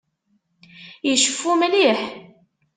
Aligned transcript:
Iceffu 1.11 1.51
mliḥ. 1.59 1.99